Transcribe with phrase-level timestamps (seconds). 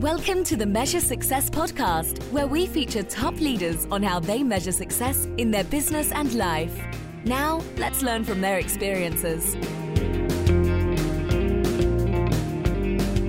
[0.00, 4.72] Welcome to the Measure Success podcast, where we feature top leaders on how they measure
[4.72, 6.74] success in their business and life.
[7.26, 9.56] Now, let's learn from their experiences.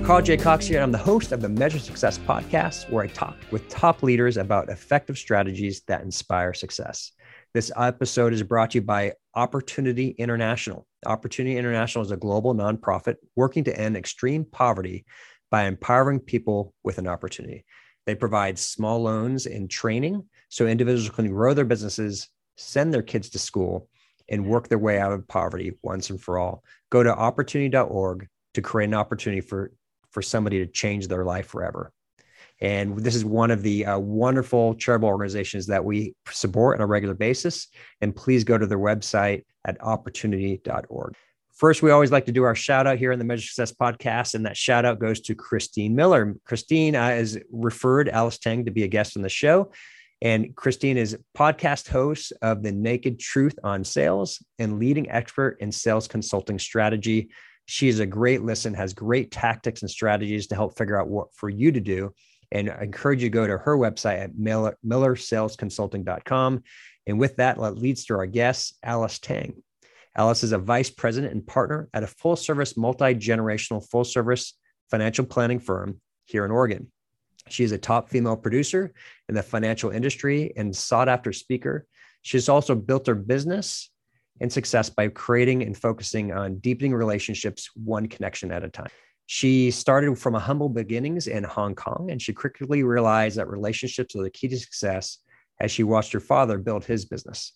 [0.02, 0.38] Carl J.
[0.38, 0.78] Cox here.
[0.78, 4.38] And I'm the host of the Measure Success podcast, where I talk with top leaders
[4.38, 7.12] about effective strategies that inspire success.
[7.52, 10.86] This episode is brought to you by Opportunity International.
[11.04, 15.04] Opportunity International is a global nonprofit working to end extreme poverty
[15.52, 17.64] by empowering people with an opportunity.
[18.06, 23.28] They provide small loans and training so individuals can grow their businesses, send their kids
[23.30, 23.88] to school,
[24.30, 26.64] and work their way out of poverty once and for all.
[26.90, 29.72] Go to opportunity.org to create an opportunity for,
[30.10, 31.92] for somebody to change their life forever.
[32.62, 36.86] And this is one of the uh, wonderful charitable organizations that we support on a
[36.86, 37.68] regular basis.
[38.00, 41.14] And please go to their website at opportunity.org.
[41.54, 44.34] First, we always like to do our shout out here in the Measure Success podcast,
[44.34, 46.34] and that shout out goes to Christine Miller.
[46.44, 49.70] Christine uh, has referred Alice Tang to be a guest on the show.
[50.22, 55.72] And Christine is podcast host of The Naked Truth on Sales and leading expert in
[55.72, 57.30] sales consulting strategy.
[57.66, 61.34] She is a great listen, has great tactics and strategies to help figure out what
[61.34, 62.14] for you to do.
[62.52, 66.62] And I encourage you to go to her website at Miller, millersalesconsulting.com.
[67.06, 69.62] And with that, that leads to our guest, Alice Tang.
[70.16, 74.58] Alice is a vice president and partner at a full service, multi generational, full service
[74.90, 76.90] financial planning firm here in Oregon.
[77.48, 78.92] She is a top female producer
[79.28, 81.86] in the financial industry and sought after speaker.
[82.20, 83.90] She has also built her business
[84.40, 88.90] and success by creating and focusing on deepening relationships one connection at a time.
[89.26, 94.14] She started from a humble beginnings in Hong Kong, and she quickly realized that relationships
[94.14, 95.18] are the key to success
[95.60, 97.52] as she watched her father build his business.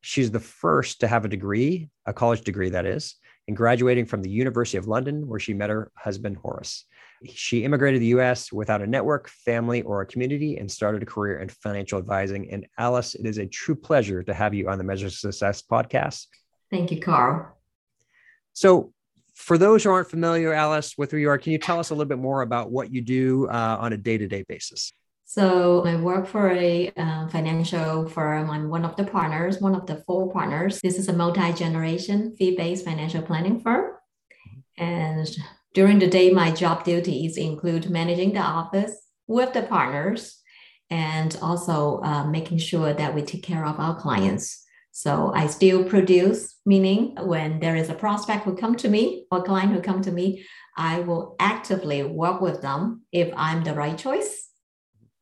[0.00, 3.16] She's the first to have a degree, a college degree, that is,
[3.46, 6.84] and graduating from the University of London, where she met her husband, Horace.
[7.26, 11.06] She immigrated to the US without a network, family, or a community and started a
[11.06, 12.50] career in financial advising.
[12.52, 16.26] And Alice, it is a true pleasure to have you on the Measure Success podcast.
[16.70, 17.56] Thank you, Carl.
[18.52, 18.92] So,
[19.34, 21.94] for those who aren't familiar, Alice, with who you are, can you tell us a
[21.94, 24.92] little bit more about what you do uh, on a day to day basis?
[25.30, 28.48] So I work for a uh, financial firm.
[28.48, 30.80] I'm one of the partners, one of the four partners.
[30.82, 33.92] This is a multi-generation fee-based financial planning firm.
[34.78, 35.28] And
[35.74, 38.96] during the day, my job duties include managing the office
[39.26, 40.40] with the partners
[40.88, 44.64] and also uh, making sure that we take care of our clients.
[44.92, 49.42] So I still produce, meaning when there is a prospect who come to me or
[49.42, 53.98] client who come to me, I will actively work with them if I'm the right
[53.98, 54.47] choice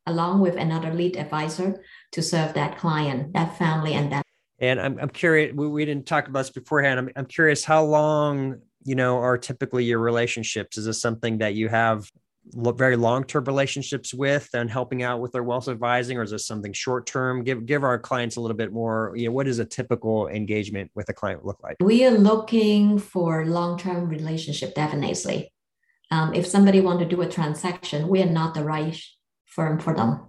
[0.07, 4.23] along with another lead advisor to serve that client, that family, and that.
[4.59, 6.99] And I'm, I'm curious, we, we didn't talk about this beforehand.
[6.99, 10.77] I'm, I'm curious how long, you know, are typically your relationships?
[10.77, 12.09] Is this something that you have
[12.53, 16.71] very long-term relationships with and helping out with their wealth advising, or is this something
[16.71, 17.43] short-term?
[17.43, 19.11] Give give our clients a little bit more.
[19.15, 21.75] You know, what does a typical engagement with a client look like?
[21.81, 25.51] We are looking for long-term relationship, definitely.
[26.09, 28.97] Um, if somebody want to do a transaction, we are not the right
[29.57, 30.21] firm for them.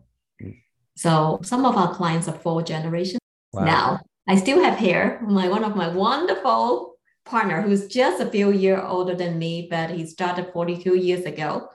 [0.42, 0.56] Mm.
[0.96, 3.20] So some of our clients are four generations
[3.52, 3.64] wow.
[3.64, 4.00] now.
[4.26, 8.82] I still have here my one of my wonderful partner who's just a few years
[8.84, 11.68] older than me, but he started 42 years ago.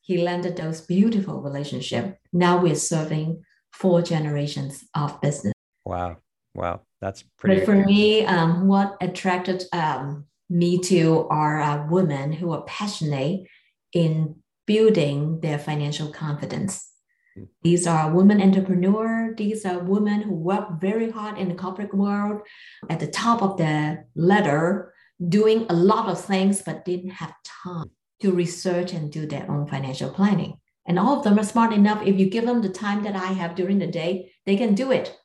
[0.00, 2.16] He landed those beautiful relationships.
[2.32, 5.54] Now we're serving four generations of business.
[5.84, 6.16] Wow.
[6.54, 6.80] Wow.
[7.00, 7.60] That's pretty.
[7.60, 13.46] But for me, um, what attracted um, me to are uh, women who are passionate
[13.92, 14.36] in
[14.70, 16.92] building their financial confidence.
[17.34, 17.44] Hmm.
[17.62, 19.34] These are women entrepreneurs.
[19.36, 22.42] These are women who work very hard in the corporate world
[22.88, 24.94] at the top of the ladder,
[25.28, 27.34] doing a lot of things, but didn't have
[27.64, 27.90] time
[28.20, 30.54] to research and do their own financial planning.
[30.86, 32.06] And all of them are smart enough.
[32.06, 34.92] If you give them the time that I have during the day, they can do
[34.92, 35.16] it.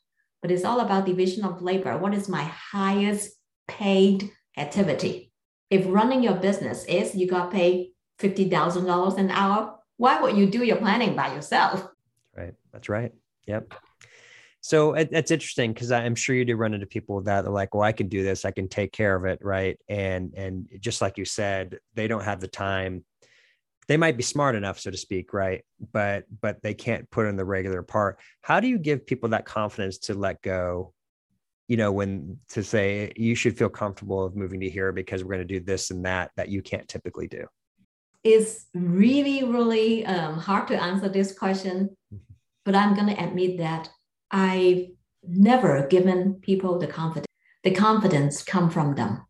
[0.42, 1.98] But it's all about division of labor.
[2.00, 3.30] What is my highest
[3.68, 5.32] paid activity?
[5.70, 10.64] If running your business is you got paid $50,000 an hour, why would you do
[10.64, 11.88] your planning by yourself?
[12.36, 12.54] Right.
[12.72, 13.14] That's right.
[13.48, 13.74] Yep.
[14.66, 17.76] So it, it's interesting because I'm sure you do run into people that are like,
[17.76, 19.78] well, I can do this, I can take care of it, right?
[19.88, 23.06] And and just like you said, they don't have the time.
[23.88, 25.64] They might be smart enough, so to speak, right?
[25.94, 28.18] But but they can't put in the regular part.
[28.42, 30.94] How do you give people that confidence to let go?
[31.68, 35.36] You know, when to say you should feel comfortable of moving to here because we're
[35.36, 37.46] going to do this and that that you can't typically do.
[38.26, 41.96] It's really, really um, hard to answer this question,
[42.66, 43.92] but I'm going to admit that
[44.32, 44.88] I've
[45.28, 47.28] never given people the confidence.
[47.64, 49.24] The confidence come from them.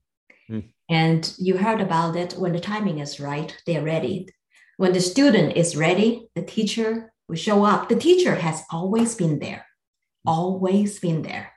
[0.50, 0.69] Mm.
[0.89, 4.30] And you heard about it when the timing is right, they're ready.
[4.77, 7.89] When the student is ready, the teacher will show up.
[7.89, 9.65] The teacher has always been there,
[10.25, 11.51] always been there.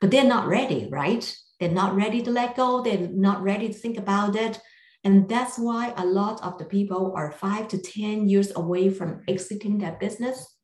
[0.00, 1.36] But they're not ready, right?
[1.60, 2.82] They're not ready to let go.
[2.82, 4.60] They're not ready to think about it.
[5.02, 9.22] And that's why a lot of the people are five to 10 years away from
[9.26, 10.56] exiting their business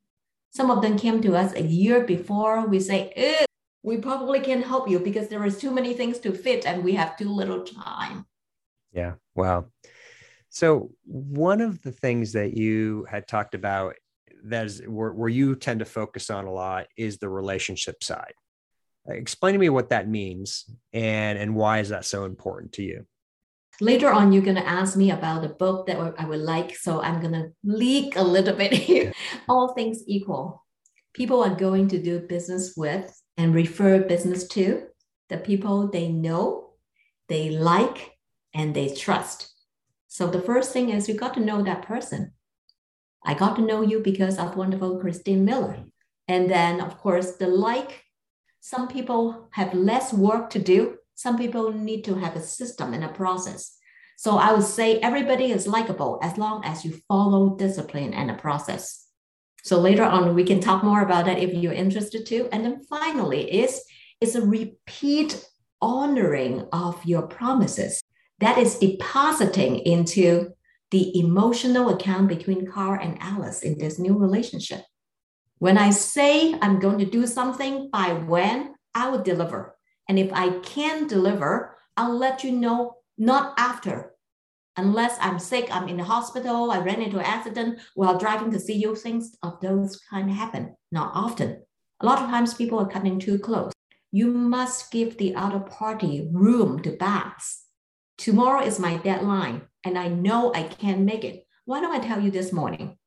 [0.57, 2.67] some of them came to us a year before.
[2.67, 3.45] We say,
[3.83, 6.95] we probably can't help you because there is too many things to fit and we
[6.95, 8.25] have too little time.
[8.91, 9.15] Yeah.
[9.35, 9.67] Wow.
[10.49, 13.97] So one of the things that you had talked about
[14.45, 18.33] that is where, where you tend to focus on a lot is the relationship side.
[19.07, 23.07] Explain to me what that means and and why is that so important to you?
[23.81, 27.01] Later on you're going to ask me about a book that i would like so
[27.03, 29.13] i'm going to leak a little bit here.
[29.49, 30.67] All things equal
[31.17, 34.87] people are going to do business with and refer business to
[35.31, 36.75] the people they know
[37.29, 38.13] they like
[38.55, 39.53] and they trust.
[40.09, 42.33] So the first thing is you got to know that person.
[43.25, 45.85] I got to know you because of wonderful christine miller.
[46.29, 48.05] And then of course the like
[48.61, 53.03] some people have less work to do some people need to have a system and
[53.03, 53.77] a process.
[54.19, 58.35] So I would say everybody is likable as long as you follow discipline and a
[58.35, 59.07] process.
[59.65, 62.49] So later on, we can talk more about that if you're interested to.
[62.53, 63.83] And then finally is,
[64.21, 65.45] is a repeat
[65.83, 68.01] honoring of your promises.
[68.41, 70.51] That is depositing into
[70.91, 74.83] the emotional account between Carl and Alice in this new relationship.
[75.59, 79.76] When I say I'm going to do something by when, I will deliver.
[80.09, 84.13] And if I can deliver, I'll let you know not after.
[84.77, 88.61] Unless I'm sick, I'm in the hospital, I ran into an accident while driving to
[88.61, 90.77] see you, things of those kind happen.
[90.93, 91.63] Not often.
[92.01, 93.73] A lot of times people are cutting too close.
[94.13, 97.65] You must give the other party room to bounce.
[98.19, 101.47] Tomorrow is my deadline, and I know I can't make it.
[101.65, 102.99] Why don't I tell you this morning?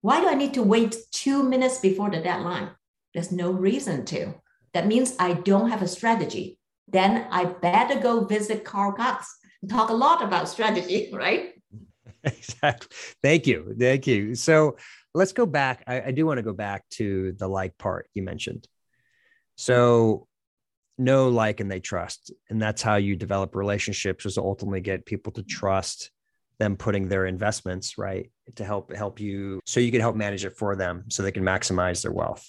[0.00, 2.70] Why do I need to wait two minutes before the deadline?
[3.14, 4.34] There's no reason to.
[4.74, 6.58] That means I don't have a strategy.
[6.88, 9.38] Then I better go visit Carl Cox.
[9.60, 11.52] And talk a lot about strategy, right?
[12.24, 12.88] Exactly.
[13.20, 13.74] Thank you.
[13.76, 14.36] Thank you.
[14.36, 14.76] So
[15.12, 15.82] let's go back.
[15.88, 18.68] I, I do want to go back to the like part you mentioned.
[19.56, 20.28] So
[20.98, 22.32] know, like, and they trust.
[22.48, 26.12] And that's how you develop relationships is to ultimately get people to trust
[26.60, 30.56] them putting their investments right to help help you so you can help manage it
[30.56, 32.48] for them so they can maximize their wealth.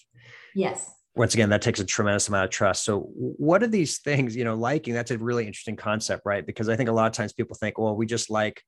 [0.53, 2.83] Yes once again that takes a tremendous amount of trust.
[2.83, 4.93] So what are these things you know liking?
[4.93, 6.45] That's a really interesting concept right?
[6.45, 8.61] Because i think a lot of times people think well we just like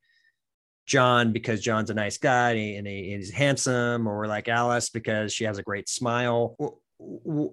[0.86, 4.92] john because john's a nice guy and, he, and he's handsome or we're like alice
[4.92, 6.56] because she has a great smile.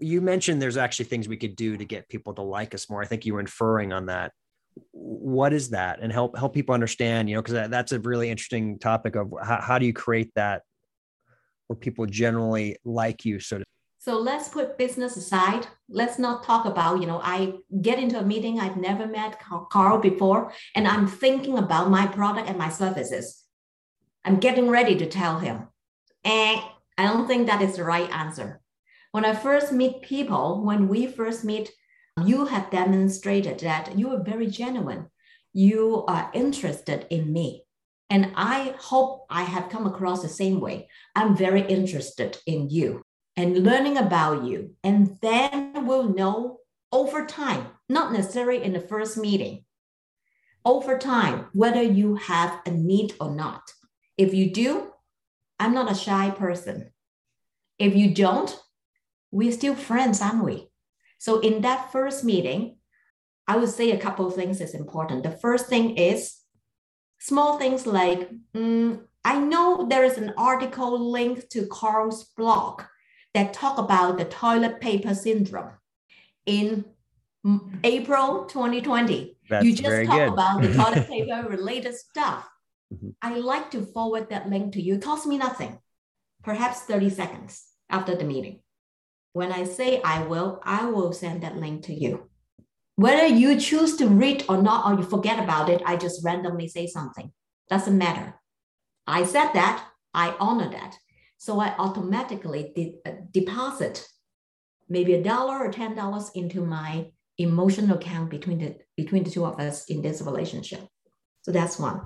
[0.01, 3.03] You mentioned there's actually things we could do to get people to like us more.
[3.03, 4.33] I think you were inferring on that.
[4.93, 5.99] What is that?
[6.01, 9.61] And help help people understand you know because that's a really interesting topic of how,
[9.61, 10.63] how do you create that
[11.67, 13.65] where people generally like you so to
[14.03, 15.69] so let's put business aside.
[15.89, 19.39] Let's not talk about, you know, I get into a meeting, I've never met
[19.71, 23.45] Carl before, and I'm thinking about my product and my services.
[24.25, 25.69] I'm getting ready to tell him.
[26.25, 26.61] And
[26.99, 28.61] I don't think that is the right answer.
[29.13, 31.71] When I first meet people, when we first meet,
[32.25, 35.11] you have demonstrated that you are very genuine.
[35.53, 37.67] You are interested in me.
[38.11, 40.89] And I hope I have come across the same way.
[41.15, 43.05] I'm very interested in you
[43.37, 44.75] and learning about you.
[44.85, 46.59] And then we'll know
[46.91, 49.65] over time, not necessarily in the first meeting,
[50.65, 53.63] over time, whether you have a need or not.
[54.17, 54.93] If you do,
[55.59, 56.93] I'm not a shy person.
[57.79, 58.57] If you don't,
[59.31, 60.69] we're still friends, aren't we?
[61.19, 62.77] So in that first meeting,
[63.49, 65.23] I would say a couple of things is important.
[65.23, 66.37] The first thing is
[67.19, 72.83] small things like mm, I know there is an article linked to Carl's blog
[73.35, 75.73] that talk about the toilet paper syndrome
[76.47, 76.85] in
[77.83, 79.37] April 2020.
[79.49, 80.29] That's you just talk good.
[80.29, 82.49] about the toilet paper related stuff.
[82.93, 83.11] Mm-hmm.
[83.21, 84.95] I like to forward that link to you.
[84.95, 85.79] It costs me nothing,
[86.43, 88.61] perhaps 30 seconds after the meeting.
[89.33, 92.29] When I say I will, I will send that link to you.
[92.97, 96.69] Whether you choose to read or not, or you forget about it, I just randomly
[96.69, 97.33] say something.
[97.71, 98.35] Doesn't matter.
[99.07, 100.97] I said that, I honor that.
[101.43, 104.07] So I automatically uh, deposit
[104.89, 109.45] maybe a dollar or ten dollars into my emotional account between the between the two
[109.45, 110.87] of us in this relationship.
[111.41, 112.01] So that's one.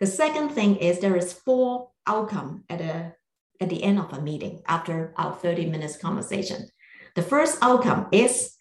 [0.00, 3.14] The second thing is there is four outcome at a
[3.58, 6.68] at the end of a meeting after our 30 minutes conversation.
[7.16, 8.52] The first outcome is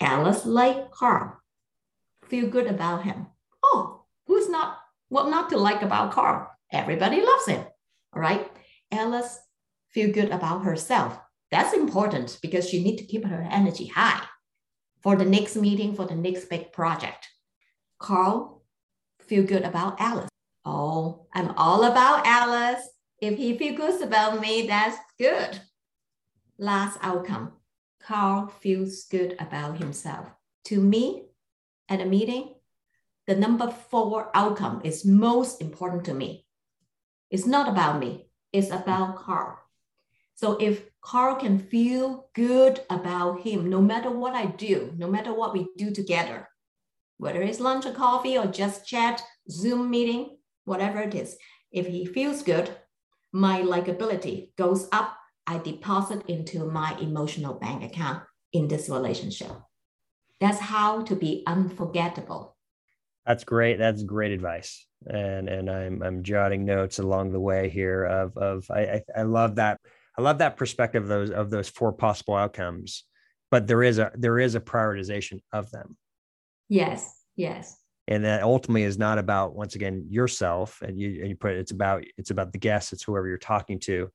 [0.00, 1.40] Alice like Carl.
[2.24, 3.28] Feel good about him.
[3.62, 6.50] Oh, who's not what not to like about Carl?
[6.72, 7.64] Everybody loves him.
[8.12, 8.50] All right.
[8.90, 9.38] Alice
[9.90, 11.18] feel good about herself.
[11.50, 14.22] That's important because she need to keep her energy high
[15.02, 17.28] for the next meeting, for the next big project.
[17.98, 18.64] Carl
[19.20, 20.28] feel good about Alice.
[20.64, 22.88] Oh, I'm all about Alice.
[23.20, 25.60] If he feels good about me, that's good.
[26.58, 27.52] Last outcome.
[28.02, 30.26] Carl feels good about himself.
[30.66, 31.26] To me,
[31.88, 32.54] at a meeting,
[33.26, 36.46] the number four outcome is most important to me.
[37.30, 38.25] It's not about me,
[38.56, 39.58] it's about Carl.
[40.34, 45.32] So if Carl can feel good about him, no matter what I do, no matter
[45.32, 46.48] what we do together,
[47.18, 51.36] whether it's lunch or coffee or just chat, Zoom meeting, whatever it is,
[51.70, 52.70] if he feels good,
[53.32, 55.16] my likability goes up.
[55.46, 58.22] I deposit into my emotional bank account
[58.52, 59.52] in this relationship.
[60.40, 62.55] That's how to be unforgettable.
[63.26, 63.78] That's great.
[63.78, 64.86] That's great advice.
[65.06, 69.22] And and I'm I'm jotting notes along the way here of of I I, I
[69.22, 69.80] love that
[70.18, 73.04] I love that perspective of those of those four possible outcomes,
[73.50, 75.96] but there is a there is a prioritization of them.
[76.68, 77.22] Yes.
[77.36, 77.76] Yes.
[78.08, 81.58] And that ultimately is not about once again yourself, and you and you put it,
[81.58, 84.08] it's about it's about the guests, it's whoever you're talking to,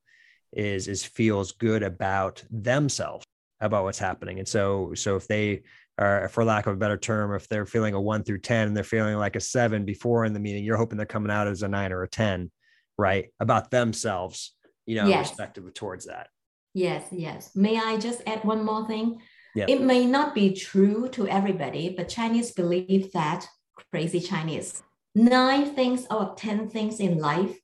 [0.53, 3.25] is is feels good about themselves
[3.59, 4.39] about what's happening.
[4.39, 5.63] And so so if they
[5.97, 8.75] are, for lack of a better term, if they're feeling a one through ten and
[8.75, 11.61] they're feeling like a seven before in the meeting, you're hoping they're coming out as
[11.61, 12.51] a nine or a ten,
[12.97, 13.29] right?
[13.39, 14.53] About themselves
[14.85, 15.29] you know, yes.
[15.29, 16.27] respective towards that.
[16.73, 17.51] Yes, yes.
[17.55, 19.21] May I just add one more thing?
[19.55, 19.65] Yeah.
[19.67, 23.47] It may not be true to everybody, but Chinese believe that
[23.91, 24.83] crazy Chinese.
[25.13, 27.57] Nine things out of 10 things in life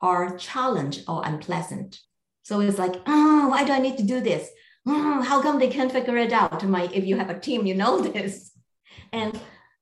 [0.00, 1.98] are challenge or unpleasant.
[2.42, 4.48] So it's like, oh, why do I need to do this?
[4.86, 6.62] Oh, how come they can't figure it out?
[6.64, 8.52] My, if you have a team, you know this.
[9.12, 9.38] And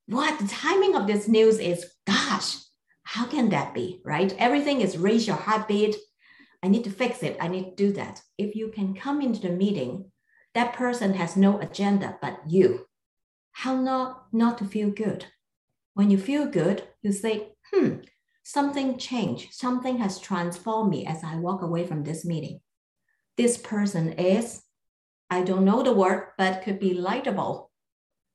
[0.06, 2.56] what the timing of this news is, gosh,
[3.04, 4.34] how can that be, right?
[4.38, 5.96] Everything is raise your heartbeat,
[6.64, 7.36] I need to fix it.
[7.40, 8.22] I need to do that.
[8.38, 10.10] If you can come into the meeting,
[10.54, 12.86] that person has no agenda but you.
[13.52, 15.26] How not, not to feel good?
[15.92, 17.96] When you feel good, you say, hmm,
[18.44, 19.52] something changed.
[19.52, 22.60] Something has transformed me as I walk away from this meeting.
[23.36, 24.62] This person is,
[25.34, 27.70] I don't know the word, but could be likable,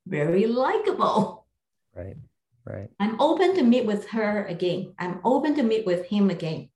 [0.05, 1.47] very likable.
[1.95, 2.17] Right,
[2.65, 2.89] right.
[2.99, 4.93] I'm open to meet with her again.
[4.99, 6.69] I'm open to meet with him again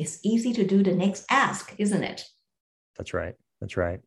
[0.00, 2.24] it's easy to do the next ask, isn't it?
[2.96, 3.34] That's right.
[3.60, 4.00] That's right.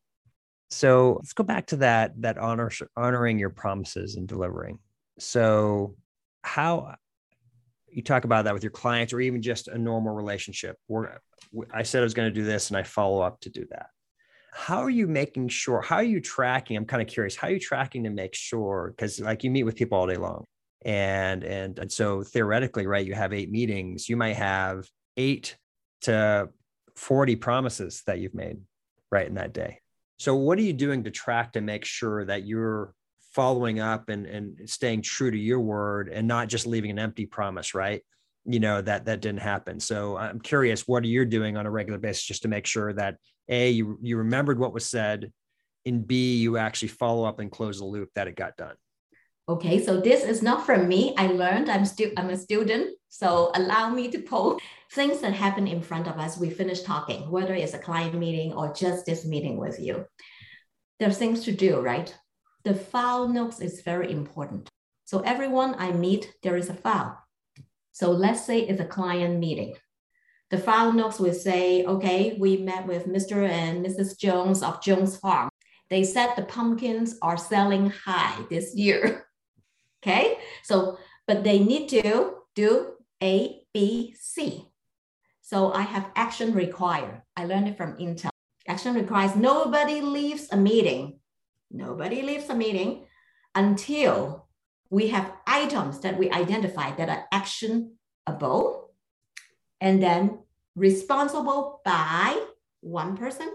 [0.72, 4.80] So let's go back to that that honor honoring your promises and delivering.
[5.20, 5.96] So
[6.42, 6.96] how
[7.92, 11.22] you talk about that with your clients or even just a normal relationship where
[11.72, 13.88] I said I was going to do this and I follow up to do that.
[14.56, 15.82] How are you making sure?
[15.82, 16.78] How are you tracking?
[16.78, 17.36] I'm kind of curious.
[17.36, 18.94] How are you tracking to make sure?
[18.96, 20.46] Because like you meet with people all day long,
[20.86, 23.06] and and and so theoretically, right?
[23.06, 24.08] You have eight meetings.
[24.08, 24.86] You might have
[25.18, 25.58] eight
[26.02, 26.50] to
[26.96, 28.58] 40 promises that you've made
[29.12, 29.80] right in that day.
[30.18, 32.94] So what are you doing to track to make sure that you're
[33.34, 37.26] following up and, and staying true to your word and not just leaving an empty
[37.26, 38.02] promise, right?
[38.46, 39.80] You know, that that didn't happen.
[39.80, 42.94] So I'm curious, what are you doing on a regular basis just to make sure
[42.94, 43.16] that
[43.50, 45.32] A, you, you remembered what was said,
[45.86, 48.76] and B, you actually follow up and close the loop that it got done?
[49.50, 51.14] Okay, so this is not from me.
[51.18, 52.98] I learned I'm still I'm a student.
[53.10, 56.38] So allow me to post things that happen in front of us.
[56.38, 60.06] We finish talking, whether it's a client meeting or just this meeting with you.
[61.00, 62.16] There's things to do, right?
[62.64, 64.70] The file notes is very important.
[65.04, 67.22] So everyone I meet, there is a file.
[67.92, 69.76] So let's say it's a client meeting.
[70.54, 73.50] The file notes will say, okay, we met with Mr.
[73.50, 74.16] and Mrs.
[74.16, 75.50] Jones of Jones Farm.
[75.90, 79.26] They said the pumpkins are selling high this year.
[80.04, 82.92] Okay, so, but they need to do
[83.24, 84.68] A, B, C.
[85.42, 87.22] So I have action required.
[87.38, 88.30] I learned it from Intel.
[88.68, 91.22] Action requires nobody leaves a meeting.
[91.72, 93.06] Nobody leaves a meeting
[93.56, 94.50] until
[94.90, 98.84] we have items that we identify that are actionable
[99.84, 100.43] and then
[100.76, 102.42] responsible by
[102.82, 103.50] one person,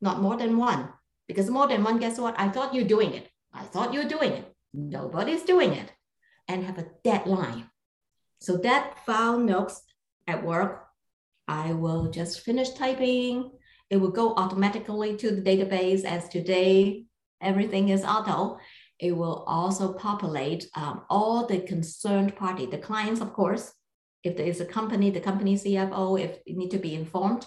[0.00, 0.88] not more than one.
[1.28, 2.38] Because more than one, guess what?
[2.38, 3.28] I thought you're doing it.
[3.52, 4.54] I thought you're doing it.
[4.72, 5.90] Nobody's doing it.
[6.48, 7.68] And have a deadline.
[8.40, 9.82] So that file notes
[10.26, 10.86] at work,
[11.48, 13.50] I will just finish typing.
[13.90, 17.06] It will go automatically to the database as today
[17.40, 18.58] everything is auto.
[18.98, 23.72] It will also populate um, all the concerned party, the clients, of course,
[24.26, 27.46] if there is a company, the company CFO, if you need to be informed,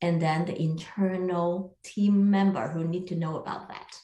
[0.00, 3.96] and then the internal team member who need to know about that.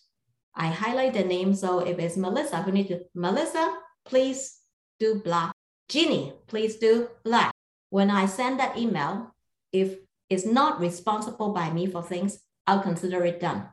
[0.54, 1.54] I highlight the name.
[1.54, 4.58] So if it's Melissa who need to, Melissa, please
[4.98, 5.52] do blah.
[5.88, 7.50] Jeannie, please do blah.
[7.90, 9.34] When I send that email,
[9.72, 9.98] if
[10.28, 13.68] it's not responsible by me for things, I'll consider it done.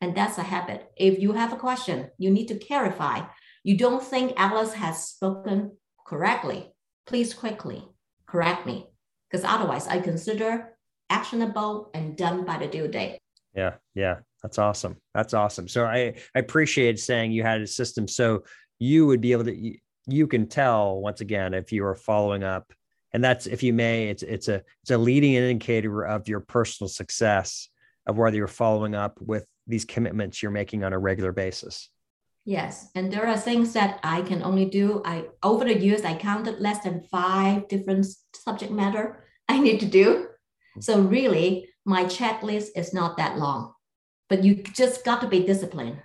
[0.00, 0.90] And that's a habit.
[0.96, 3.20] If you have a question, you need to clarify.
[3.62, 6.72] You don't think Alice has spoken correctly,
[7.06, 7.84] please quickly
[8.26, 8.88] correct me.
[9.30, 10.76] Because otherwise, I consider
[11.10, 13.18] actionable and done by the due date.
[13.54, 14.96] Yeah, yeah, that's awesome.
[15.14, 15.66] That's awesome.
[15.66, 18.44] So I, I appreciate saying you had a system so
[18.78, 22.44] you would be able to you, you can tell once again if you are following
[22.44, 22.72] up
[23.12, 26.88] and that's if you may it's it's a it's a leading indicator of your personal
[26.88, 27.68] success
[28.06, 31.90] of whether you're following up with these commitments you're making on a regular basis
[32.46, 35.02] yes and there are things that i can only do.
[35.04, 39.86] I over the years i counted less than five different subject matter i need to
[39.86, 40.28] do.
[40.80, 43.74] So really my checklist is not that long.
[44.28, 45.98] But you just got to be disciplined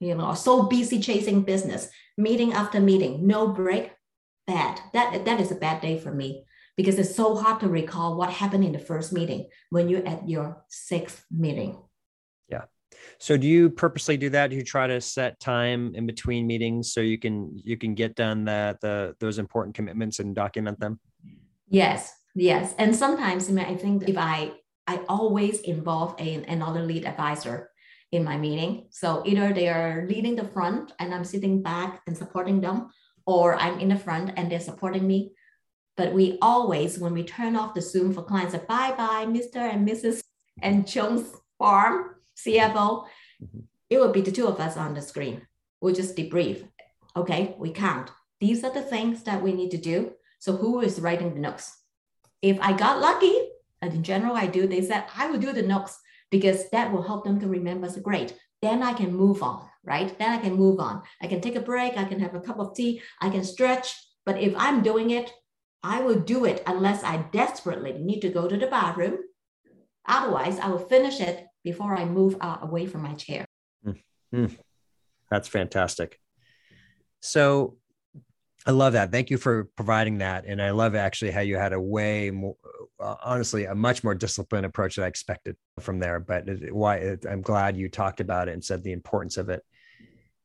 [0.00, 3.92] you know so busy chasing business meeting after meeting no break
[4.48, 4.80] bad.
[4.94, 6.44] That that is a bad day for me
[6.76, 10.28] because it's so hard to recall what happened in the first meeting when you're at
[10.28, 11.78] your sixth meeting.
[13.20, 14.50] So do you purposely do that?
[14.50, 18.14] Do you try to set time in between meetings so you can you can get
[18.14, 21.00] done that the those important commitments and document them?
[21.68, 22.74] Yes, yes.
[22.78, 24.52] And sometimes I think if I
[24.86, 27.70] I always involve a, another lead advisor
[28.12, 28.86] in my meeting.
[28.90, 32.88] So either they are leading the front and I'm sitting back and supporting them,
[33.26, 35.32] or I'm in the front and they're supporting me.
[35.96, 39.56] But we always, when we turn off the Zoom for clients, say, bye bye, Mr.
[39.56, 40.22] and Mrs.
[40.62, 41.26] and Jones
[41.58, 43.06] Farm, CFO.
[43.42, 43.60] Mm-hmm.
[43.90, 45.46] It will be the two of us on the screen.
[45.80, 46.66] We'll just debrief.
[47.16, 48.10] Okay, we count.
[48.40, 50.12] These are the things that we need to do.
[50.38, 51.76] So who is writing the notes?
[52.42, 53.34] If I got lucky,
[53.82, 55.98] and in general I do, they said I will do the notes
[56.30, 57.88] because that will help them to remember.
[57.88, 58.36] So great.
[58.60, 60.16] Then I can move on, right?
[60.18, 61.02] Then I can move on.
[61.22, 61.96] I can take a break.
[61.96, 63.02] I can have a cup of tea.
[63.20, 63.94] I can stretch.
[64.24, 65.32] But if I'm doing it,
[65.82, 69.18] I will do it unless I desperately need to go to the bathroom.
[70.06, 73.44] Otherwise, I will finish it before I move out away from my chair.
[73.86, 74.46] Mm-hmm.
[75.30, 76.18] That's fantastic.
[77.20, 77.76] So
[78.66, 79.12] I love that.
[79.12, 80.46] Thank you for providing that.
[80.46, 82.56] And I love actually how you had a way more,
[82.98, 86.20] uh, honestly, a much more disciplined approach that I expected from there.
[86.20, 89.50] But it, why it, I'm glad you talked about it and said the importance of
[89.50, 89.62] it.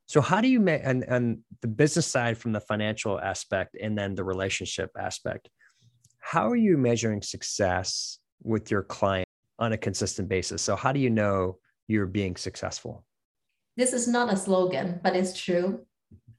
[0.05, 3.97] So how do you make and, and the business side from the financial aspect and
[3.97, 5.47] then the relationship aspect?
[6.19, 10.61] How are you measuring success with your client on a consistent basis?
[10.61, 13.05] So how do you know you're being successful?
[13.75, 15.85] This is not a slogan, but it's true.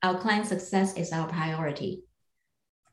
[0.03, 2.05] Our client success is our priority.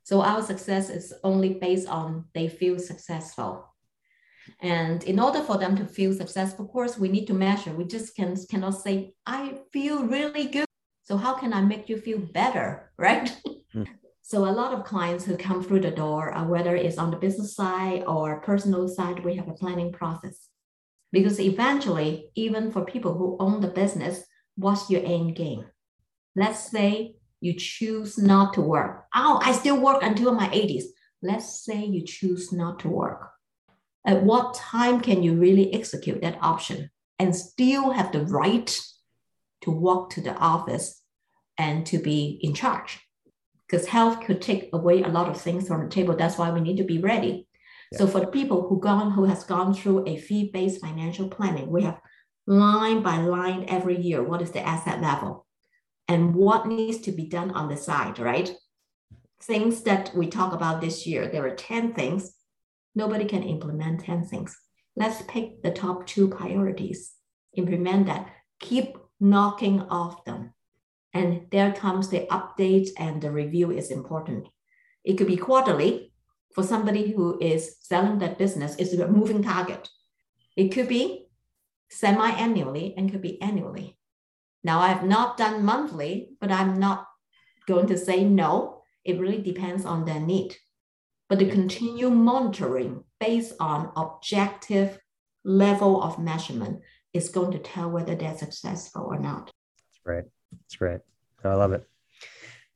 [0.04, 3.68] So our success is only based on they feel successful.
[4.60, 7.72] And in order for them to feel successful, of course, we need to measure.
[7.72, 10.66] We just can, cannot say, I feel really good.
[11.04, 13.36] So how can I make you feel better, right?
[13.76, 13.88] Mm.
[14.32, 17.18] So a lot of clients who come through the door, uh, whether it's on the
[17.18, 20.48] business side or personal side, we have a planning process.
[21.12, 24.24] Because eventually, even for people who own the business,
[24.56, 25.66] what's your end game?
[26.34, 29.06] Let's say you choose not to work.
[29.14, 30.86] Oh, I still work until my 80s.
[31.22, 33.32] Let's say you choose not to work
[34.06, 36.90] at what time can you really execute that option
[37.20, 38.80] and still have the right
[39.62, 41.04] to walk to the office
[41.58, 43.00] and to be in charge?
[43.72, 46.14] Because health could take away a lot of things from the table.
[46.14, 47.48] That's why we need to be ready.
[47.94, 48.00] Yeah.
[48.00, 51.84] So for the people who gone who has gone through a fee-based financial planning, we
[51.84, 52.02] have
[52.46, 54.22] line by line every year.
[54.22, 55.46] What is the asset level?
[56.10, 58.52] And what needs to be done on the side, right?
[59.42, 61.30] Things that we talk about this year.
[61.30, 62.34] There are 10 things
[62.94, 64.58] Nobody can implement 10 things.
[64.96, 67.14] Let's pick the top two priorities,
[67.56, 68.30] implement that,
[68.60, 70.54] keep knocking off them.
[71.14, 74.48] And there comes the update and the review is important.
[75.04, 76.14] It could be quarterly
[76.54, 79.90] for somebody who is selling that business, it's a moving target.
[80.56, 81.28] It could be
[81.90, 83.98] semi-annually and could be annually.
[84.64, 87.08] Now I have not done monthly, but I'm not
[87.68, 88.84] going to say no.
[89.04, 90.56] It really depends on their need
[91.32, 95.00] but to continue monitoring based on objective
[95.46, 96.82] level of measurement
[97.14, 99.46] is going to tell whether they're successful or not.
[99.46, 100.26] That's great.
[100.72, 101.02] That's great.
[101.44, 101.86] I love it.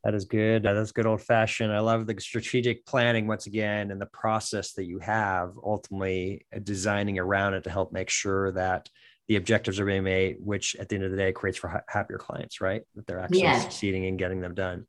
[0.04, 0.64] That is good.
[0.64, 1.72] That's good old fashioned.
[1.72, 6.60] I love the strategic planning once again and the process that you have ultimately uh,
[6.62, 8.90] designing around it to help make sure that
[9.30, 12.18] the objectives are being made, which at the end of the day creates for happier
[12.18, 12.82] clients, right?
[12.96, 13.60] That they're actually yeah.
[13.60, 14.86] succeeding and getting them done.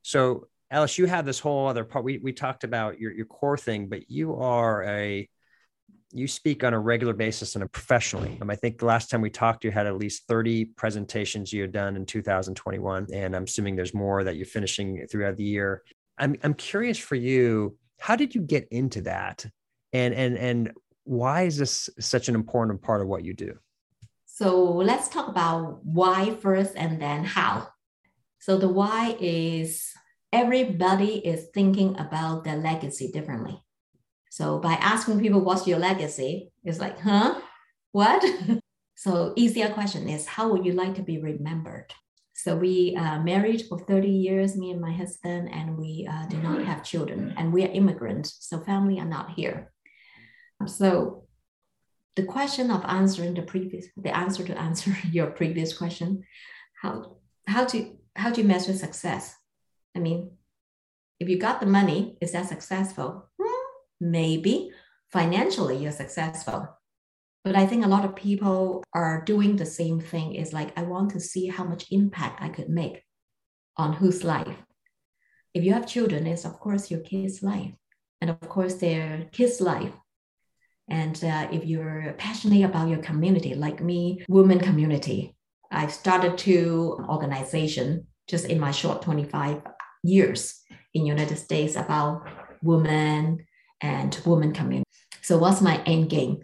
[0.00, 2.02] So, Alice, you have this whole other part.
[2.02, 5.28] We, we talked about your, your core thing, but you are a
[6.18, 8.38] you speak on a regular basis and professionally.
[8.40, 11.62] Um, I think the last time we talked, you had at least 30 presentations you
[11.62, 13.08] had done in 2021.
[13.12, 15.82] And I'm assuming there's more that you're finishing throughout the year.
[16.18, 19.46] I'm, I'm curious for you, how did you get into that?
[19.92, 20.72] And, and, and
[21.04, 23.54] why is this such an important part of what you do?
[24.24, 27.68] So let's talk about why first and then how.
[28.38, 29.92] So the why is
[30.32, 33.62] everybody is thinking about their legacy differently.
[34.36, 36.52] So by asking people, what's your legacy?
[36.62, 37.40] It's like, huh?
[37.92, 38.22] What?
[38.94, 41.94] so easier question is, how would you like to be remembered?
[42.34, 46.36] So we uh, married for 30 years, me and my husband, and we uh, do
[46.36, 49.72] not have children, and we are immigrants, so family are not here.
[50.66, 51.24] So
[52.14, 56.24] the question of answering the previous, the answer to answer your previous question,
[56.82, 59.34] how how to how do you measure success?
[59.96, 60.32] I mean,
[61.18, 63.30] if you got the money, is that successful?
[64.00, 64.70] Maybe
[65.12, 66.68] financially you're successful.
[67.44, 70.82] But I think a lot of people are doing the same thing is like, I
[70.82, 73.02] want to see how much impact I could make
[73.76, 74.56] on whose life.
[75.54, 77.72] If you have children, it's of course your kids' life.
[78.20, 79.92] And of course, their kids' life.
[80.88, 85.36] And uh, if you're passionate about your community, like me, women community,
[85.70, 89.62] I started two organization just in my short 25
[90.02, 90.62] years
[90.94, 92.26] in United States about
[92.62, 93.46] women
[93.80, 94.88] and women community.
[95.22, 96.38] So what's my end game?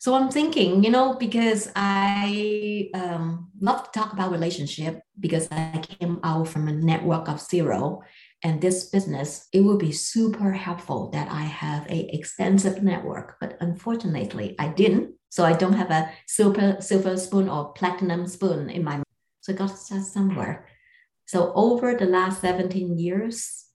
[0.00, 5.82] So I'm thinking, you know, because I um, love to talk about relationship because I
[5.82, 8.00] came out from a network of zero,
[8.42, 13.36] and this business it would be super helpful that I have a extensive network.
[13.40, 15.14] But unfortunately, I didn't.
[15.28, 19.02] So I don't have a silver silver spoon or platinum spoon in my.
[19.42, 20.66] So I got to start somewhere.
[21.26, 23.66] So over the last 17 years,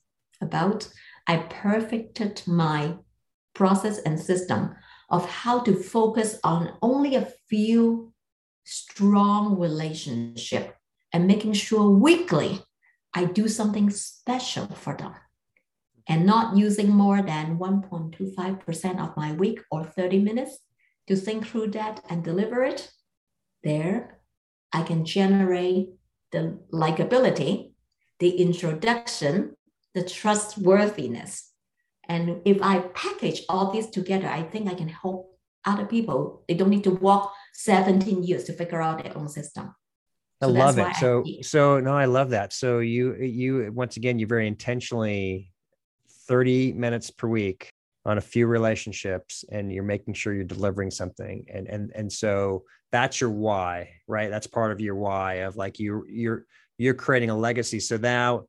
[0.41, 0.89] about
[1.27, 2.95] I perfected my
[3.53, 4.75] process and system
[5.09, 8.13] of how to focus on only a few
[8.63, 10.75] strong relationship
[11.13, 12.61] and making sure weekly
[13.13, 15.13] I do something special for them
[16.07, 20.59] and not using more than 1.25% of my week or 30 minutes
[21.07, 22.91] to think through that and deliver it.
[23.63, 24.19] There,
[24.73, 25.89] I can generate
[26.31, 27.71] the likability,
[28.19, 29.55] the introduction,
[29.95, 31.51] the trustworthiness.
[32.07, 36.43] And if I package all this together, I think I can help other people.
[36.47, 39.73] They don't need to walk 17 years to figure out their own system.
[40.41, 40.95] I love it.
[40.97, 42.53] So, so no, I love that.
[42.53, 45.51] So you, you, once again, you very intentionally
[46.27, 47.71] 30 minutes per week
[48.05, 51.45] on a few relationships and you're making sure you're delivering something.
[51.51, 54.29] And, and, and so that's your why, right?
[54.29, 56.45] That's part of your why of like you, you're,
[56.77, 57.79] you're creating a legacy.
[57.79, 58.45] So now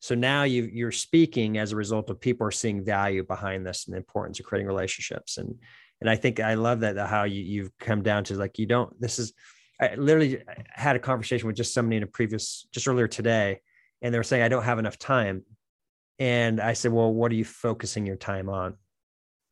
[0.00, 3.86] so now you you're speaking as a result of people are seeing value behind this
[3.86, 5.38] and the importance of creating relationships.
[5.38, 5.56] And
[6.00, 8.98] and I think I love that how you you've come down to like you don't
[9.00, 9.32] this is
[9.80, 13.60] I literally had a conversation with just somebody in a previous just earlier today,
[14.02, 15.44] and they were saying I don't have enough time.
[16.18, 18.74] And I said, Well, what are you focusing your time on?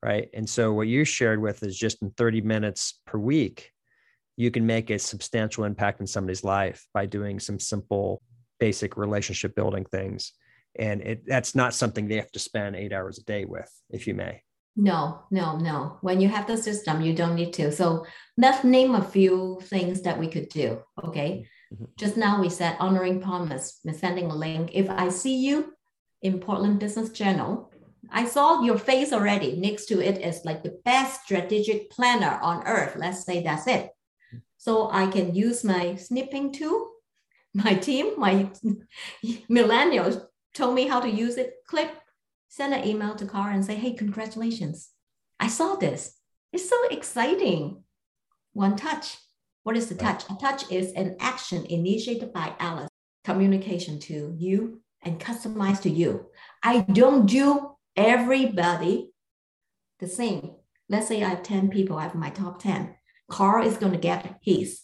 [0.03, 0.29] Right.
[0.35, 3.73] And so what you shared with is just in 30 minutes per week,
[4.37, 8.21] you can make a substantial impact in somebody's life by doing some simple
[8.59, 10.33] basic relationship building things.
[10.79, 14.07] And it that's not something they have to spend eight hours a day with if
[14.07, 14.43] you may.
[14.77, 15.99] No no no.
[16.03, 17.73] When you have the system you don't need to.
[17.73, 21.47] So let's name a few things that we could do okay?
[21.73, 21.87] Mm-hmm.
[21.99, 24.71] just now we said honoring promise sending a link.
[24.73, 25.73] If i see you
[26.23, 27.73] in portland business journal
[28.11, 32.63] i saw your face already next to it is like the best strategic planner on
[32.67, 32.95] earth.
[32.97, 33.91] Let's say that's it.
[34.59, 36.89] So i can use my snipping tool
[37.57, 38.51] my team, my
[39.51, 40.23] millennials
[40.55, 41.55] told me how to use it.
[41.67, 41.91] Click,
[42.49, 44.91] send an email to Carl and say, hey, congratulations.
[45.41, 46.15] I saw this.
[46.53, 47.83] It's so exciting.
[48.53, 49.17] One touch.
[49.63, 50.25] What is the touch?
[50.31, 52.91] A touch is an action initiated by Alice,
[53.25, 56.27] communication to you and customized to you.
[56.63, 59.11] I don't do everybody
[59.99, 60.53] the same.
[60.89, 62.95] Let's say I have 10 people, I have my top 10.
[63.29, 64.83] Carl is going to get his.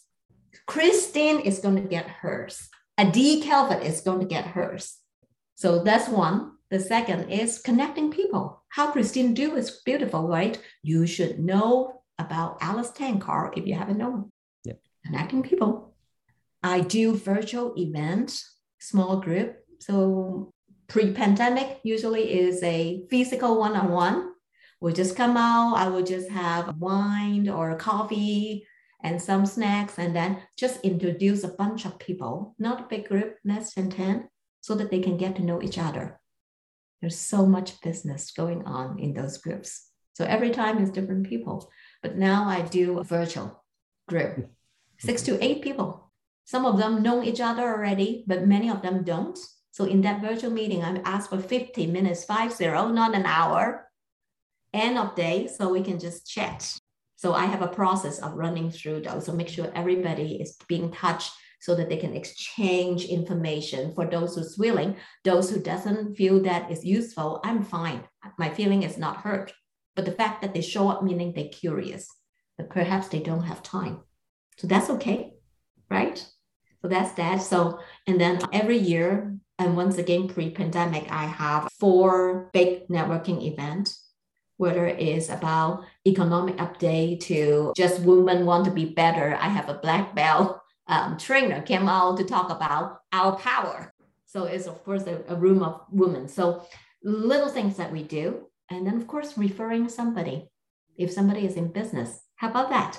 [0.67, 2.69] Christine is going to get hers.
[2.97, 4.97] Adi Calvert is going to get hers.
[5.55, 6.51] So that's one.
[6.69, 8.63] The second is connecting people.
[8.69, 10.59] How Christine do is beautiful, right?
[10.81, 14.31] You should know about Alice Tang Carl if you haven't known.
[14.63, 14.73] Yeah.
[15.05, 15.93] connecting people.
[16.63, 19.57] I do virtual events, small group.
[19.79, 20.51] So
[20.87, 24.31] pre-pandemic usually is a physical one-on-one.
[24.79, 28.67] We'll just come out, I will just have wine or coffee
[29.03, 33.37] and some snacks, and then just introduce a bunch of people, not a big group,
[33.43, 34.29] less than 10,
[34.61, 36.19] so that they can get to know each other.
[37.01, 39.89] There's so much business going on in those groups.
[40.13, 41.69] So every time is different people.
[42.01, 43.63] But now I do a virtual
[44.07, 44.49] group,
[44.99, 46.11] six to eight people.
[46.45, 49.37] Some of them know each other already, but many of them don't.
[49.71, 53.89] So in that virtual meeting, I'm asked for 15 minutes, five zero, not an hour,
[54.73, 56.77] end of day, so we can just chat.
[57.23, 59.27] So I have a process of running through those.
[59.27, 61.31] So make sure everybody is being touched
[61.61, 64.97] so that they can exchange information for those who's willing.
[65.23, 68.03] Those who doesn't feel that is useful, I'm fine.
[68.37, 69.53] My feeling is not hurt.
[69.95, 72.09] But the fact that they show up meaning they're curious,
[72.57, 74.01] but perhaps they don't have time.
[74.57, 75.31] So that's okay,
[75.89, 76.17] right?
[76.81, 77.37] So that's that.
[77.37, 84.02] So, and then every year, and once again, pre-pandemic, I have four big networking events,
[84.63, 89.37] whether it is about economic update to just women want to be better.
[89.47, 93.93] I have a black belt um, trainer came out to talk about our power.
[94.25, 96.29] So it's of course a, a room of women.
[96.29, 96.65] So
[97.03, 98.47] little things that we do.
[98.69, 100.49] And then of course referring somebody.
[100.95, 102.93] If somebody is in business, how about that?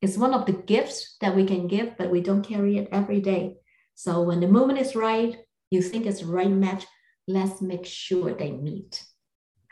[0.00, 3.20] It's one of the gifts that we can give, but we don't carry it every
[3.20, 3.56] day.
[3.94, 5.36] So when the moment is right,
[5.72, 6.86] you think it's the right match,
[7.26, 9.02] let's make sure they meet.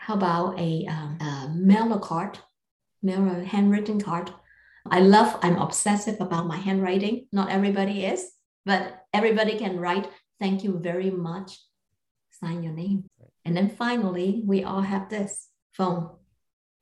[0.06, 2.38] How about a, um, a mail card,
[3.02, 4.30] mail a handwritten card
[4.88, 7.26] I love, I'm obsessive about my handwriting.
[7.32, 8.30] Not everybody is,
[8.64, 10.08] but everybody can write,
[10.40, 11.58] thank you very much,
[12.30, 13.06] sign your name.
[13.44, 16.10] And then finally, we all have this phone.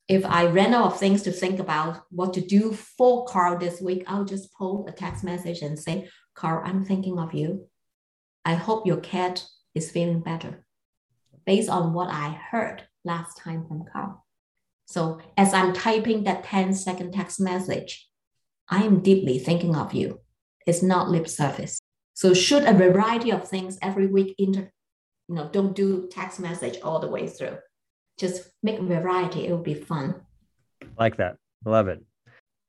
[0.07, 3.81] If I ran out of things to think about what to do for Carl this
[3.81, 7.69] week, I'll just post a text message and say, Carl, I'm thinking of you.
[8.45, 10.67] I hope your cat is feeling better
[11.47, 14.25] based on what I heard last time from Carl.
[14.87, 18.09] So as I'm typing that 10 second text message,
[18.69, 20.21] I am deeply thinking of you.
[20.67, 21.81] It's not lip service.
[22.15, 24.35] So shoot a variety of things every week.
[24.39, 24.71] Inter,
[25.29, 27.59] you know, don't do text message all the way through.
[28.19, 29.47] Just make variety.
[29.47, 30.23] It will be fun.
[30.99, 31.37] Like that.
[31.65, 32.03] Love it.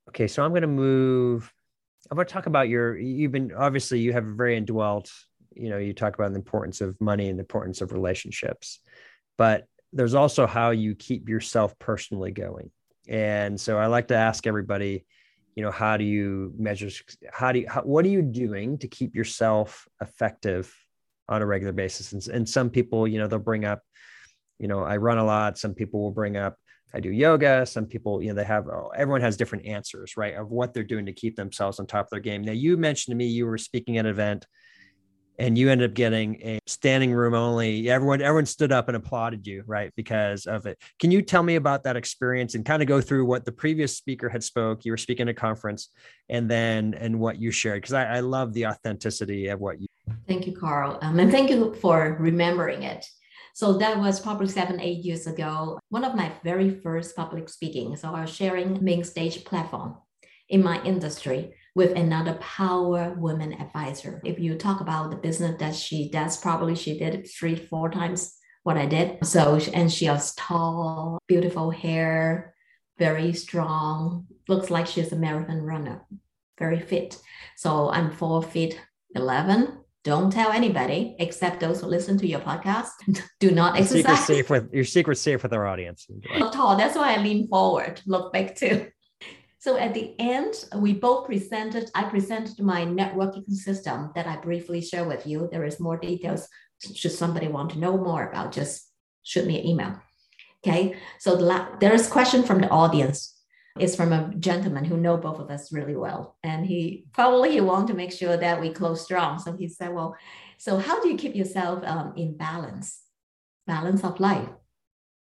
[0.09, 1.51] Okay, so I'm going to move.
[2.09, 2.97] I'm to talk about your.
[2.97, 5.11] You've been obviously you have a very indwelt.
[5.53, 8.79] You know, you talk about the importance of money and the importance of relationships,
[9.37, 12.69] but there's also how you keep yourself personally going.
[13.07, 15.05] And so I like to ask everybody,
[15.55, 16.89] you know, how do you measure,
[17.31, 20.75] how do you, how, what are you doing to keep yourself effective
[21.29, 22.11] on a regular basis?
[22.11, 23.81] And, and some people, you know, they'll bring up,
[24.59, 25.57] you know, I run a lot.
[25.57, 26.57] Some people will bring up,
[26.93, 27.65] I do yoga.
[27.65, 30.35] Some people, you know, they have, oh, everyone has different answers, right?
[30.35, 32.41] Of what they're doing to keep themselves on top of their game.
[32.41, 34.45] Now, you mentioned to me you were speaking at an event
[35.37, 37.89] and you ended up getting a standing room only.
[37.89, 40.81] Everyone everyone stood up and applauded you right because of it.
[40.99, 43.95] Can you tell me about that experience and kind of go through what the previous
[43.95, 44.85] speaker had spoke?
[44.85, 45.89] You were speaking at a conference
[46.29, 49.87] and then and what you shared because I, I, love the authenticity of what you
[50.27, 53.05] thank you carl um, and thank you for remembering it.
[53.53, 57.95] So that was probably seven eight years ago one of my very first public speaking.
[57.95, 59.97] So i was sharing main stage platform
[60.49, 64.21] in my industry with another power woman advisor.
[64.23, 68.33] If you talk about the business that she does, probably she did three, four times
[68.63, 69.23] what I did.
[69.25, 72.55] So, and she has tall, beautiful hair,
[72.97, 76.05] very strong, looks like she's a marathon runner,
[76.57, 77.19] very fit.
[77.57, 78.81] So I'm four feet
[79.13, 79.77] 11.
[80.05, 82.91] Don't tell anybody except those who listen to your podcast.
[83.39, 84.19] Do not exercise.
[84.19, 86.07] Secret safe with your secret safe with our audience.
[86.53, 86.77] Tall.
[86.77, 88.87] That's why I lean forward, look back too.
[89.65, 94.79] So at the end, we both presented, I presented my networking system that I briefly
[94.79, 95.49] share with you.
[95.51, 96.47] There is more details.
[96.93, 98.91] Should somebody want to know more about, just
[99.23, 99.99] shoot me an email.
[100.59, 100.97] Okay.
[101.17, 103.41] So the la- there is question from the audience.
[103.79, 106.37] It's from a gentleman who know both of us really well.
[106.43, 109.39] And he probably he want to make sure that we close strong.
[109.39, 110.15] So he said, well,
[110.59, 113.01] so how do you keep yourself um, in balance,
[113.65, 114.49] balance of life?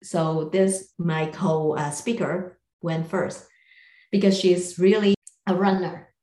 [0.03, 3.47] So this, my co-speaker went first
[4.11, 5.15] because she's really
[5.47, 6.13] a runner.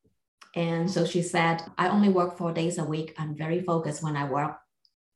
[0.54, 3.14] And so she said, I only work four days a week.
[3.18, 4.56] I'm very focused when I work.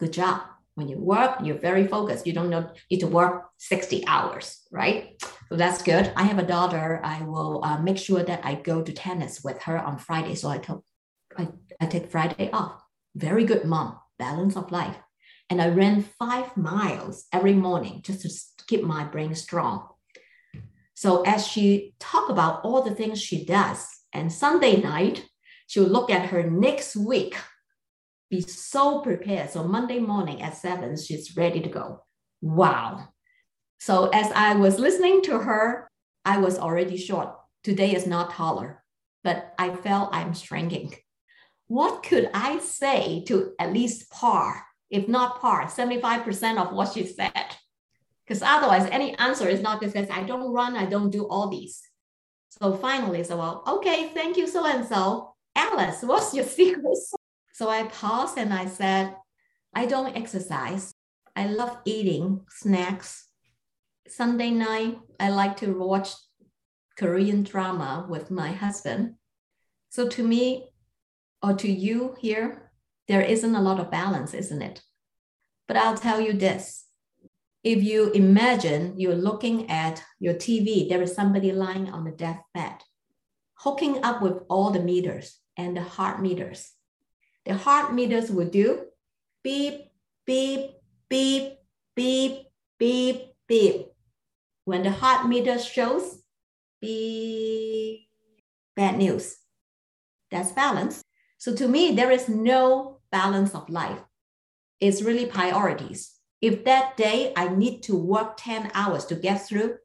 [0.01, 0.43] Good job.
[0.75, 2.27] When you work, you're very focused.
[2.27, 2.51] You don't
[2.91, 5.21] need to work 60 hours, right?
[5.49, 6.13] So that's good.
[6.15, 7.01] I have a daughter.
[7.03, 10.35] I will uh, make sure that I go to tennis with her on Friday.
[10.35, 10.85] So I, took,
[11.37, 11.49] I,
[11.81, 12.81] I take Friday off.
[13.17, 14.97] Very good mom, balance of life.
[15.51, 19.89] And I ran five miles every morning just to keep my brain strong.
[20.99, 25.25] So as she talk about all the things she does, and Sunday night,
[25.69, 27.37] she'll look at her next week,
[28.31, 29.49] be so prepared.
[29.51, 32.03] So Monday morning at seven, she's ready to go.
[32.41, 33.11] Wow.
[33.79, 35.89] So as I was listening to her,
[36.25, 37.29] I was already short.
[37.63, 38.83] Today is not taller,
[39.23, 40.97] but I felt I'm shrinking.
[41.69, 47.07] What could I say to at least par, if not par, 75% of what she
[47.07, 47.55] said?
[48.29, 51.81] Because otherwise, any answer is not because I don't run, I don't do all these.
[52.51, 55.35] So finally, so well, okay, thank you, so and so.
[55.57, 56.99] Alice, what's your secret?
[57.55, 59.17] So I paused and I said,
[59.75, 60.93] I don't exercise.
[61.35, 63.29] I love eating snacks.
[64.07, 66.11] Sunday night, I like to watch
[66.99, 69.15] Korean drama with my husband.
[69.89, 70.69] So to me,
[71.43, 72.73] or to you here,
[73.07, 74.83] there isn't a lot of balance, isn't it?
[75.67, 76.88] But I'll tell you this
[77.69, 82.77] if you imagine you're looking at your TV, there is somebody lying on the deathbed,
[83.57, 86.73] hooking up with all the meters and the heart meters.
[87.45, 88.87] The heart meters will do
[89.45, 89.83] beep,
[90.25, 90.71] beep,
[91.11, 91.59] beep,
[91.95, 92.47] beep,
[92.79, 93.87] beep, beep.
[94.65, 96.23] When the heart meter shows
[96.81, 98.09] beep,
[98.77, 99.37] bad news.
[100.31, 101.03] That's balance.
[101.37, 104.01] So to me, there is no balance of life.
[104.81, 106.18] It's really priorities.
[106.41, 109.79] If that day I need to work 10 hours to get through,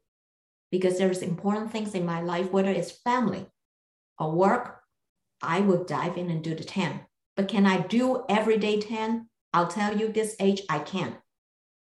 [0.70, 3.46] because there's important things in my life, whether it's family
[4.18, 4.80] or work,
[5.42, 7.00] I will dive in and do the 10.
[7.36, 9.28] But can I do every day 10?
[9.52, 11.16] I'll tell you this age, I can.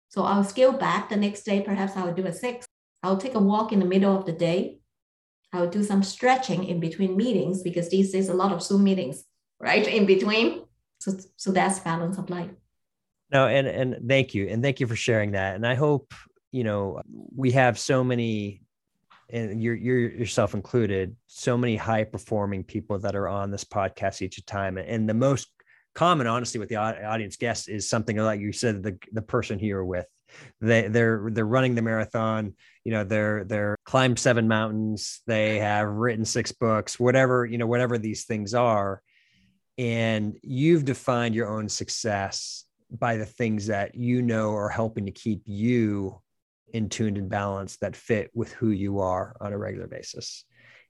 [0.09, 2.67] So I'll scale back the next day, perhaps I'll do a six.
[3.03, 4.79] I'll take a walk in the middle of the day.
[5.53, 9.25] I'll do some stretching in between meetings because these days a lot of Zoom meetings,
[9.61, 9.87] right?
[9.87, 10.65] In between.
[11.01, 12.51] So, so that's balance of life.
[13.33, 15.57] No, and and thank you, and thank you for sharing that.
[15.57, 16.12] And I hope
[16.51, 17.01] you know
[17.35, 18.62] we have so many,
[19.31, 24.21] and you're you're yourself included, so many high performing people that are on this podcast
[24.21, 24.77] each time.
[24.77, 25.49] And the most
[25.95, 29.66] common, honestly, with the audience guests is something like you said, the the person who
[29.66, 30.07] you're with.
[30.61, 32.55] They they're they're running the marathon.
[32.85, 35.23] You know, they're they're climbed seven mountains.
[35.27, 37.01] They have written six books.
[37.01, 39.01] Whatever you know, whatever these things are,
[39.79, 42.66] and you've defined your own success
[42.99, 46.21] by the things that you know are helping to keep you
[46.73, 50.45] in tuned and balanced that fit with who you are on a regular basis.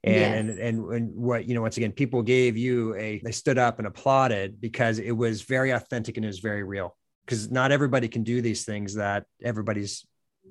[0.05, 0.37] And, yes.
[0.37, 3.79] and, and and what you know once again people gave you a they stood up
[3.79, 8.09] and applauded because it was very authentic and it was very real because not everybody
[8.09, 10.05] can do these things that everybody's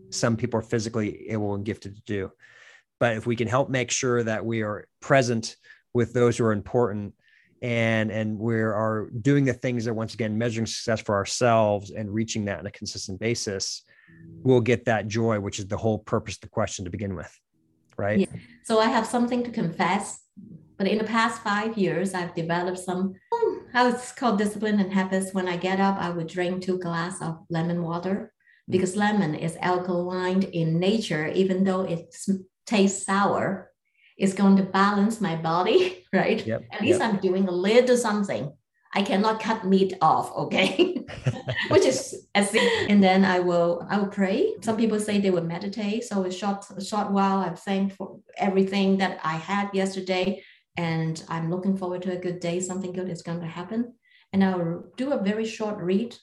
[0.09, 2.33] some people are physically able and gifted to do
[2.99, 5.57] but if we can help make sure that we are present
[5.93, 7.13] with those who are important
[7.63, 12.13] and and we are doing the things that once again measuring success for ourselves and
[12.13, 13.83] reaching that on a consistent basis
[14.43, 17.33] we'll get that joy which is the whole purpose of the question to begin with
[17.97, 18.27] right yeah.
[18.65, 20.23] so i have something to confess
[20.77, 23.15] but in the past five years i've developed some
[23.73, 27.23] how it's called discipline and habits when i get up i would drink two glass
[27.23, 28.33] of lemon water
[28.69, 28.73] mm.
[28.73, 32.15] because lemon is alkaline in nature even though it
[32.67, 33.72] tastes sour
[34.19, 36.45] is going to balance my body, right?
[36.47, 37.09] Yep, At least yep.
[37.15, 38.53] I'm doing a little something.
[38.95, 41.03] I cannot cut meat off, okay?
[41.69, 42.55] Which is as
[42.89, 44.55] and then I will I will pray.
[44.61, 46.05] Some people say they will meditate.
[46.05, 50.43] So a short a short while I'm thanked for everything that I had yesterday.
[50.77, 52.61] And I'm looking forward to a good day.
[52.61, 53.95] Something good is going to happen.
[54.33, 56.17] And I'll do a very short read,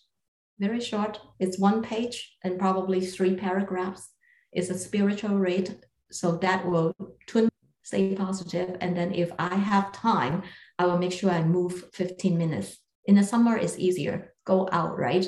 [0.59, 1.19] very short.
[1.39, 4.09] It's one page and probably three paragraphs.
[4.51, 5.79] It's a spiritual read.
[6.11, 6.93] So that will
[7.27, 7.48] tune
[7.89, 8.77] stay positive.
[8.81, 10.43] And then if I have time,
[10.77, 12.77] I will make sure I move 15 minutes.
[13.05, 14.33] In the summer, it's easier.
[14.45, 15.25] Go out, right?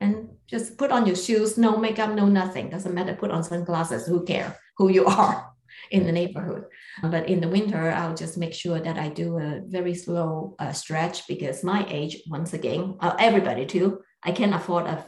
[0.00, 2.70] And just put on your shoes, no makeup, no nothing.
[2.70, 3.14] Doesn't matter.
[3.14, 4.06] Put on sunglasses.
[4.06, 5.52] Who care who you are
[5.90, 6.64] in the neighborhood?
[7.02, 10.72] But in the winter, I'll just make sure that I do a very slow uh,
[10.72, 15.04] stretch because my age, once again, uh, everybody too, I can't afford a,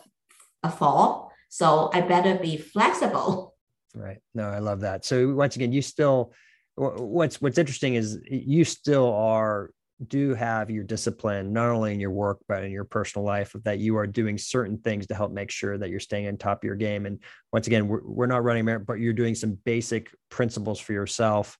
[0.63, 1.33] a fall.
[1.49, 3.55] So I better be flexible.
[3.95, 4.19] Right.
[4.35, 5.07] No, I love that.
[5.07, 6.33] So once again, you still
[6.81, 9.71] what's what's interesting is you still are
[10.07, 13.79] do have your discipline not only in your work but in your personal life that
[13.79, 16.65] you are doing certain things to help make sure that you're staying on top of
[16.65, 17.05] your game.
[17.05, 17.19] And
[17.53, 21.59] once again we're, we're not running but you're doing some basic principles for yourself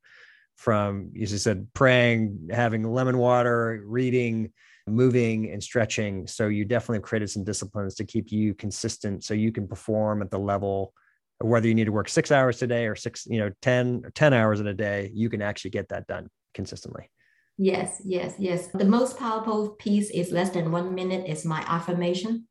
[0.57, 4.51] from as you said praying having lemon water reading
[4.87, 6.27] moving and stretching.
[6.27, 10.23] So you definitely have created some disciplines to keep you consistent so you can perform
[10.23, 10.93] at the level
[11.41, 14.33] whether you need to work six hours today or six, you know, 10 or 10
[14.35, 17.09] hours in a day, you can actually get that done consistently.
[17.57, 18.69] Yes, yes, yes.
[18.69, 22.47] The most powerful piece is less than one minute is my affirmation.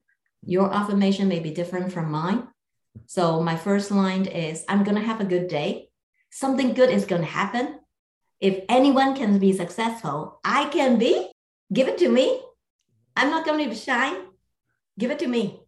[0.46, 2.48] Your affirmation may be different from mine.
[3.06, 5.90] So my first line is I'm going to have a good day.
[6.32, 7.80] Something good is going to happen.
[8.40, 11.30] if anyone can be successful, I can be.
[11.72, 12.42] Give it to me.
[13.16, 14.18] I'm not going to be shy.
[14.98, 15.60] Give it to me.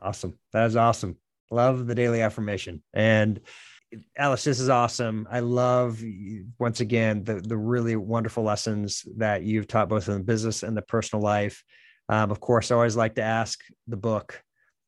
[0.00, 0.38] Awesome.
[0.52, 1.16] That is awesome.
[1.50, 2.82] Love the daily affirmation.
[2.92, 3.40] And
[4.16, 5.26] Alice, this is awesome.
[5.30, 6.02] I love
[6.58, 10.76] once again the the really wonderful lessons that you've taught both in the business and
[10.76, 11.64] the personal life.
[12.10, 14.42] Um, of course, I always like to ask the book,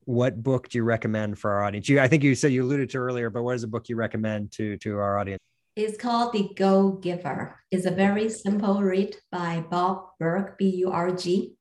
[0.05, 1.89] what book do you recommend for our audience?
[1.89, 3.97] You, I think you said you alluded to earlier, but what is the book you
[3.97, 5.41] recommend to to our audience?
[5.77, 7.59] It's called The Go Giver.
[7.71, 11.55] It's a very simple read by Bob Burg, B U R G,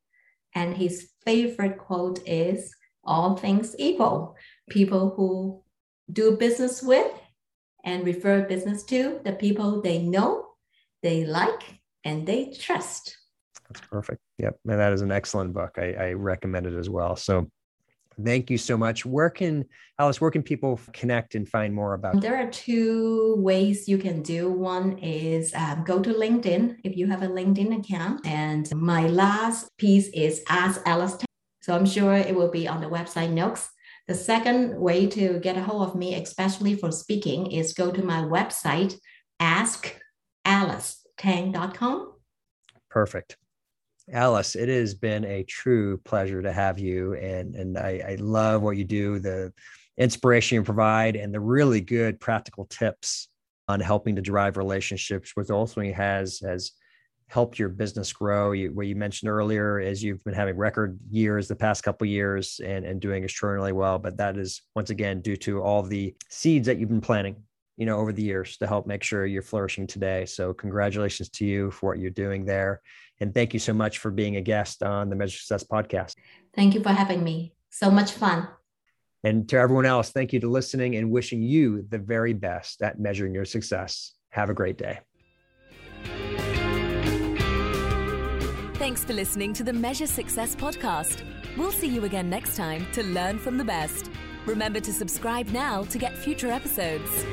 [0.55, 2.75] and his favorite quote is
[3.05, 4.35] "All things equal,
[4.69, 5.63] people who
[6.11, 7.11] do business with
[7.83, 10.47] and refer business to the people they know,
[11.03, 13.17] they like, and they trust."
[13.69, 14.21] That's perfect.
[14.39, 15.77] Yep, and that is an excellent book.
[15.77, 17.15] I, I recommend it as well.
[17.15, 17.49] So
[18.23, 19.05] Thank you so much.
[19.05, 19.65] Where can
[19.97, 20.19] Alice?
[20.19, 22.21] Where can people connect and find more about?
[22.21, 24.49] There are two ways you can do.
[24.49, 29.69] One is um, go to LinkedIn if you have a LinkedIn account, and my last
[29.77, 31.17] piece is Ask Alice.
[31.61, 33.69] So I'm sure it will be on the website notes.
[34.09, 38.01] The second way to get a hold of me, especially for speaking, is go to
[38.01, 38.97] my website,
[39.39, 42.13] askalicetang.com.
[42.89, 43.37] Perfect.
[44.11, 48.63] Alice, it has been a true pleasure to have you, and and I, I love
[48.63, 49.53] what you do, the
[49.95, 53.27] inspiration you provide, and the really good practical tips
[53.67, 56.71] on helping to drive relationships, which ultimately has has
[57.29, 58.51] helped your business grow.
[58.51, 62.59] You, what you mentioned earlier is you've been having record years the past couple years
[62.63, 66.65] and and doing extraordinarily well, but that is once again due to all the seeds
[66.67, 67.35] that you've been planting
[67.77, 71.45] you know over the years to help make sure you're flourishing today so congratulations to
[71.45, 72.81] you for what you're doing there
[73.19, 76.15] and thank you so much for being a guest on the Measure Success podcast.
[76.55, 77.53] Thank you for having me.
[77.69, 78.47] So much fun.
[79.23, 82.99] And to everyone else, thank you to listening and wishing you the very best at
[82.99, 84.13] measuring your success.
[84.29, 84.99] Have a great day.
[88.89, 91.21] Thanks for listening to the Measure Success podcast.
[91.55, 94.09] We'll see you again next time to learn from the best.
[94.47, 97.23] Remember to subscribe now to get future episodes.